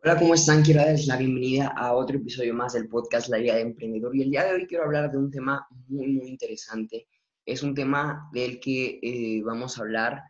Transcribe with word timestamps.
Hola, 0.00 0.16
¿cómo 0.16 0.34
están? 0.34 0.62
Quiero 0.62 0.80
darles 0.80 1.08
la 1.08 1.16
bienvenida 1.16 1.74
a 1.76 1.92
otro 1.92 2.18
episodio 2.18 2.54
más 2.54 2.74
del 2.74 2.88
podcast 2.88 3.28
La 3.30 3.38
Vida 3.38 3.56
de 3.56 3.62
Emprendedor. 3.62 4.14
Y 4.14 4.22
el 4.22 4.30
día 4.30 4.44
de 4.44 4.54
hoy 4.54 4.66
quiero 4.68 4.84
hablar 4.84 5.10
de 5.10 5.18
un 5.18 5.28
tema 5.28 5.66
muy, 5.88 6.06
muy 6.06 6.28
interesante. 6.28 7.08
Es 7.44 7.64
un 7.64 7.74
tema 7.74 8.30
del 8.32 8.60
que 8.60 9.00
eh, 9.02 9.42
vamos 9.42 9.76
a 9.76 9.80
hablar 9.80 10.22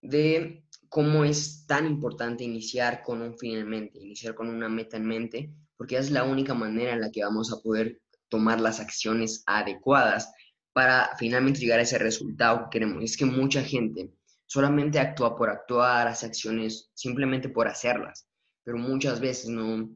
de 0.00 0.64
cómo 0.88 1.22
es 1.24 1.64
tan 1.68 1.86
importante 1.86 2.42
iniciar 2.42 3.00
con 3.04 3.22
un 3.22 3.38
fin 3.38 3.58
en 3.58 3.68
mente, 3.68 4.00
iniciar 4.00 4.34
con 4.34 4.48
una 4.48 4.68
meta 4.68 4.96
en 4.96 5.06
mente, 5.06 5.54
porque 5.76 5.98
es 5.98 6.10
la 6.10 6.24
única 6.24 6.52
manera 6.52 6.92
en 6.92 7.00
la 7.00 7.12
que 7.12 7.22
vamos 7.22 7.52
a 7.52 7.62
poder 7.62 8.00
tomar 8.28 8.60
las 8.60 8.80
acciones 8.80 9.44
adecuadas 9.46 10.32
para 10.72 11.10
finalmente 11.16 11.60
llegar 11.60 11.78
a 11.78 11.82
ese 11.82 11.98
resultado 11.98 12.64
que 12.64 12.78
queremos. 12.80 13.04
Es 13.04 13.16
que 13.16 13.24
mucha 13.24 13.62
gente 13.62 14.10
solamente 14.46 14.98
actúa 14.98 15.36
por 15.36 15.48
actuar, 15.48 16.08
hace 16.08 16.26
acciones 16.26 16.90
simplemente 16.94 17.48
por 17.48 17.68
hacerlas 17.68 18.26
pero 18.64 18.78
muchas 18.78 19.20
veces 19.20 19.48
no, 19.48 19.90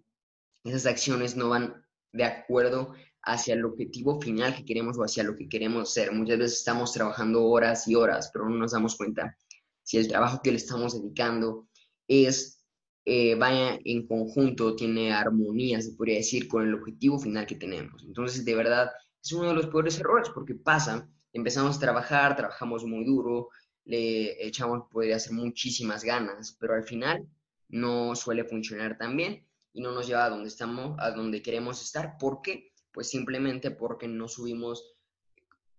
esas 0.65 0.87
acciones 0.87 1.37
no 1.37 1.49
van 1.49 1.85
de 2.13 2.25
acuerdo 2.25 2.95
hacia 3.23 3.55
el 3.55 3.65
objetivo 3.65 4.21
final 4.21 4.55
que 4.55 4.65
queremos 4.65 4.97
o 4.99 5.03
hacia 5.03 5.25
lo 5.25 5.37
que 5.37 5.49
queremos 5.49 5.93
ser. 5.93 6.13
Muchas 6.13 6.39
veces 6.39 6.59
estamos 6.59 6.93
trabajando 6.93 7.45
horas 7.45 7.87
y 7.89 7.95
horas, 7.95 8.31
pero 8.33 8.49
no 8.49 8.57
nos 8.57 8.73
damos 8.73 8.97
cuenta 8.97 9.37
si 9.87 9.99
el 9.99 10.09
trabajo 10.09 10.41
que 10.43 10.51
le 10.51 10.57
estamos 10.57 11.01
dedicando 11.01 11.69
es, 12.09 12.65
eh, 13.05 13.37
vaya 13.37 13.79
en 13.85 14.07
conjunto, 14.07 14.75
tiene 14.75 15.13
armonía, 15.13 15.81
se 15.81 15.93
podría 15.93 16.17
decir, 16.17 16.49
con 16.49 16.67
el 16.67 16.75
objetivo 16.75 17.21
final 17.21 17.47
que 17.47 17.55
tenemos. 17.55 18.03
Entonces, 18.05 18.45
de 18.45 18.55
verdad, 18.57 18.91
es 19.23 19.33
uno 19.33 19.49
de 19.49 19.55
los 19.55 19.69
peores 19.69 19.99
errores 20.01 20.29
porque 20.31 20.57
pasa, 20.57 21.09
empezamos 21.33 21.77
a 21.77 21.81
trabajar, 21.81 22.37
trabajamos 22.37 22.85
muy 22.85 23.05
duro, 23.05 23.51
le 23.85 24.45
echamos, 24.45 24.89
podría 24.91 25.17
hacer 25.17 25.33
muchísimas 25.35 26.03
ganas, 26.03 26.57
pero 26.59 26.75
al 26.75 26.83
final 26.83 27.25
no 27.69 28.15
suele 28.15 28.45
funcionar 28.45 28.97
tan 28.99 29.17
bien 29.17 29.47
y 29.73 29.81
no 29.81 29.93
nos 29.93 30.07
lleva 30.07 30.25
a 30.25 30.31
donde 30.31 30.49
estamos, 30.49 30.97
a 30.99 31.11
donde 31.11 31.43
queremos 31.43 31.83
estar. 31.83 32.17
¿Por 32.19 32.41
qué? 32.43 32.73
Pues 32.93 33.11
simplemente 33.11 33.71
porque 33.71 34.09
no 34.09 34.29
subimos 34.29 34.97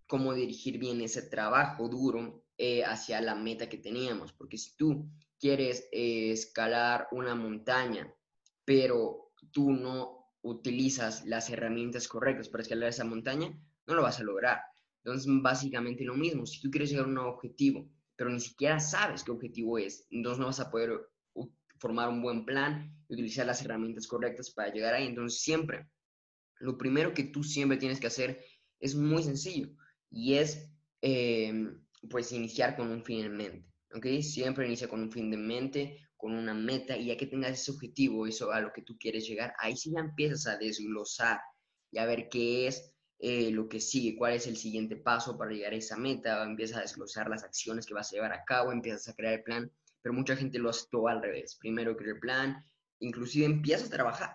cómo 0.07 0.33
dirigir 0.33 0.77
bien 0.77 1.01
ese 1.01 1.23
trabajo 1.23 1.89
duro 1.89 2.43
eh, 2.57 2.83
hacia 2.83 3.21
la 3.21 3.35
meta 3.35 3.69
que 3.69 3.77
teníamos. 3.77 4.33
Porque 4.33 4.57
si 4.57 4.75
tú 4.75 5.09
quieres 5.39 5.87
eh, 5.91 6.31
escalar 6.31 7.07
una 7.11 7.35
montaña, 7.35 8.13
pero 8.65 9.31
tú 9.51 9.71
no 9.71 10.31
utilizas 10.41 11.25
las 11.25 11.49
herramientas 11.49 12.07
correctas 12.07 12.49
para 12.49 12.61
escalar 12.61 12.89
esa 12.89 13.03
montaña, 13.03 13.57
no 13.85 13.95
lo 13.95 14.01
vas 14.01 14.19
a 14.19 14.23
lograr. 14.23 14.61
Entonces, 15.03 15.27
básicamente 15.41 16.03
lo 16.03 16.15
mismo. 16.15 16.45
Si 16.45 16.61
tú 16.61 16.69
quieres 16.69 16.89
llegar 16.89 17.05
a 17.05 17.09
un 17.09 17.17
objetivo, 17.17 17.89
pero 18.15 18.29
ni 18.29 18.39
siquiera 18.39 18.79
sabes 18.79 19.23
qué 19.23 19.31
objetivo 19.31 19.77
es, 19.77 20.05
entonces 20.11 20.39
no 20.39 20.47
vas 20.47 20.59
a 20.59 20.69
poder 20.69 20.99
formar 21.79 22.09
un 22.09 22.21
buen 22.21 22.45
plan 22.45 22.93
y 23.07 23.13
utilizar 23.13 23.45
las 23.45 23.61
herramientas 23.63 24.07
correctas 24.07 24.51
para 24.51 24.71
llegar 24.71 24.93
ahí. 24.93 25.07
Entonces, 25.07 25.41
siempre, 25.41 25.87
lo 26.59 26.77
primero 26.77 27.13
que 27.13 27.25
tú 27.25 27.43
siempre 27.43 27.77
tienes 27.77 27.99
que 27.99 28.07
hacer 28.07 28.43
es 28.79 28.95
muy 28.95 29.23
sencillo 29.23 29.69
y 30.09 30.35
es, 30.35 30.69
eh, 31.01 31.67
pues, 32.09 32.31
iniciar 32.31 32.75
con 32.75 32.91
un 32.91 33.03
fin 33.03 33.25
en 33.25 33.37
mente. 33.37 33.65
¿Ok? 33.93 34.05
Siempre 34.21 34.67
inicia 34.67 34.89
con 34.89 35.01
un 35.01 35.11
fin 35.11 35.31
de 35.31 35.37
mente, 35.37 36.07
con 36.17 36.33
una 36.33 36.53
meta, 36.53 36.97
y 36.97 37.05
ya 37.05 37.17
que 37.17 37.27
tengas 37.27 37.51
ese 37.51 37.71
objetivo, 37.71 38.27
eso 38.27 38.51
a 38.51 38.59
lo 38.59 38.73
que 38.73 38.81
tú 38.81 38.97
quieres 38.97 39.27
llegar, 39.27 39.53
ahí 39.59 39.77
sí 39.77 39.91
ya 39.93 39.99
empiezas 39.99 40.47
a 40.47 40.57
desglosar 40.57 41.39
y 41.91 41.99
a 41.99 42.05
ver 42.05 42.27
qué 42.29 42.67
es 42.67 42.91
eh, 43.19 43.51
lo 43.51 43.69
que 43.69 43.79
sigue, 43.79 44.17
cuál 44.17 44.33
es 44.33 44.47
el 44.47 44.57
siguiente 44.57 44.95
paso 44.95 45.37
para 45.37 45.51
llegar 45.51 45.73
a 45.73 45.77
esa 45.77 45.95
meta, 45.95 46.43
empiezas 46.43 46.77
a 46.77 46.81
desglosar 46.81 47.29
las 47.29 47.43
acciones 47.43 47.85
que 47.85 47.93
vas 47.93 48.11
a 48.11 48.15
llevar 48.15 48.33
a 48.33 48.43
cabo, 48.43 48.71
empiezas 48.71 49.07
a 49.07 49.15
crear 49.15 49.35
el 49.35 49.43
plan 49.43 49.71
pero 50.07 50.15
mucha 50.15 50.37
gente 50.37 50.57
lo 50.57 50.69
hace 50.69 50.85
todo 50.89 51.09
al 51.09 51.21
revés. 51.21 51.57
Primero 51.59 51.97
crea 51.97 52.13
el 52.13 52.19
plan, 52.21 52.65
inclusive 52.99 53.45
empieza 53.45 53.87
a 53.87 53.89
trabajar, 53.89 54.31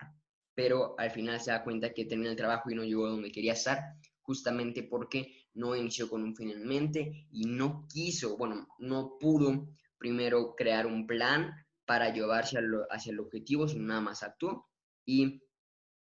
pero 0.55 0.95
al 0.98 1.11
final 1.11 1.41
se 1.41 1.51
da 1.51 1.64
cuenta 1.64 1.95
que 1.95 2.05
termina 2.05 2.29
el 2.29 2.37
trabajo 2.37 2.70
y 2.70 2.75
no 2.75 2.84
llegó 2.84 3.06
a 3.06 3.09
donde 3.09 3.33
quería 3.33 3.55
estar, 3.55 3.83
justamente 4.20 4.83
porque 4.83 5.47
no 5.55 5.75
inició 5.75 6.11
con 6.11 6.24
un 6.24 6.36
fin 6.36 6.51
en 6.51 6.67
mente 6.69 7.27
y 7.30 7.47
no 7.47 7.86
quiso, 7.91 8.36
bueno, 8.36 8.69
no 8.80 9.17
pudo 9.19 9.67
primero 9.97 10.55
crear 10.55 10.86
un 10.86 11.07
plan 11.07 11.55
para 11.86 12.13
llevarse 12.13 12.58
hacia 12.91 13.13
el 13.13 13.20
objetivo, 13.20 13.67
sino 13.67 13.86
nada 13.86 14.02
más 14.02 14.23
actuó 14.23 14.68
y 15.07 15.42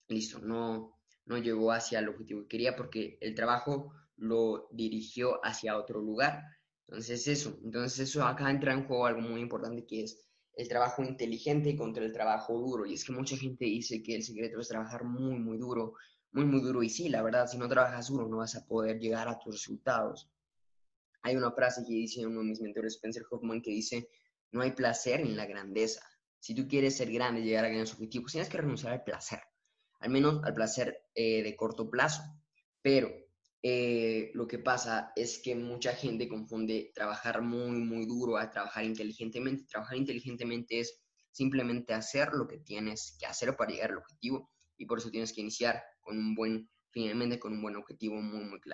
listo, 0.09 0.39
no, 0.39 0.99
no 1.23 1.37
llegó 1.37 1.71
hacia 1.71 1.99
el 1.99 2.09
objetivo 2.09 2.41
que 2.41 2.49
quería 2.49 2.75
porque 2.75 3.17
el 3.21 3.35
trabajo 3.35 3.93
lo 4.17 4.67
dirigió 4.73 5.39
hacia 5.45 5.77
otro 5.77 6.01
lugar 6.01 6.43
entonces 6.91 7.25
eso, 7.29 7.57
entonces 7.63 8.09
eso 8.09 8.25
acá 8.25 8.51
entra 8.51 8.73
en 8.73 8.85
juego 8.85 9.05
algo 9.05 9.21
muy 9.21 9.39
importante 9.39 9.85
que 9.85 10.03
es 10.03 10.27
el 10.55 10.67
trabajo 10.67 11.01
inteligente 11.01 11.77
contra 11.77 12.03
el 12.03 12.11
trabajo 12.11 12.59
duro. 12.59 12.85
Y 12.85 12.95
es 12.95 13.05
que 13.05 13.13
mucha 13.13 13.37
gente 13.37 13.63
dice 13.63 14.03
que 14.03 14.13
el 14.13 14.23
secreto 14.23 14.59
es 14.59 14.67
trabajar 14.67 15.05
muy, 15.05 15.39
muy 15.39 15.57
duro, 15.57 15.93
muy, 16.33 16.43
muy 16.43 16.59
duro. 16.59 16.83
Y 16.83 16.89
sí, 16.89 17.07
la 17.07 17.23
verdad, 17.23 17.47
si 17.47 17.57
no 17.57 17.69
trabajas 17.69 18.09
duro 18.09 18.27
no 18.27 18.39
vas 18.39 18.57
a 18.57 18.67
poder 18.67 18.99
llegar 18.99 19.29
a 19.29 19.39
tus 19.39 19.55
resultados. 19.55 20.29
Hay 21.21 21.37
una 21.37 21.53
frase 21.53 21.85
que 21.87 21.93
dice 21.93 22.27
uno 22.27 22.41
de 22.41 22.47
mis 22.47 22.59
mentores, 22.59 22.95
Spencer 22.95 23.23
Hoffman, 23.31 23.61
que 23.61 23.71
dice, 23.71 24.09
no 24.51 24.61
hay 24.61 24.71
placer 24.71 25.21
en 25.21 25.37
la 25.37 25.45
grandeza. 25.45 26.05
Si 26.39 26.53
tú 26.53 26.67
quieres 26.67 26.97
ser 26.97 27.09
grande 27.09 27.41
llegar 27.41 27.63
a 27.63 27.69
grandes 27.69 27.93
objetivos, 27.93 28.33
tienes 28.33 28.49
que 28.49 28.57
renunciar 28.57 28.91
al 28.91 29.05
placer, 29.05 29.39
al 30.01 30.09
menos 30.09 30.43
al 30.43 30.53
placer 30.53 31.05
eh, 31.15 31.41
de 31.41 31.55
corto 31.55 31.89
plazo. 31.89 32.21
Pero 32.81 33.09
eh, 33.63 34.31
lo 34.33 34.47
que 34.47 34.57
pasa 34.59 35.11
es 35.15 35.39
que 35.39 35.55
mucha 35.55 35.93
gente 35.93 36.27
confunde 36.27 36.91
trabajar 36.95 37.41
muy, 37.41 37.77
muy 37.77 38.05
duro 38.05 38.37
a 38.37 38.49
trabajar 38.49 38.83
inteligentemente. 38.85 39.65
Trabajar 39.65 39.97
inteligentemente 39.97 40.79
es 40.79 41.01
simplemente 41.31 41.93
hacer 41.93 42.29
lo 42.33 42.47
que 42.47 42.59
tienes 42.59 43.15
que 43.19 43.25
hacer 43.27 43.55
para 43.55 43.71
llegar 43.71 43.91
al 43.91 43.97
objetivo 43.97 44.51
y 44.77 44.85
por 44.85 44.97
eso 44.97 45.11
tienes 45.11 45.31
que 45.31 45.41
iniciar 45.41 45.83
con 46.01 46.17
un 46.17 46.33
buen, 46.33 46.69
finalmente 46.89 47.39
con 47.39 47.53
un 47.53 47.61
buen 47.61 47.75
objetivo 47.75 48.15
muy, 48.15 48.45
muy 48.45 48.59
claro. 48.59 48.69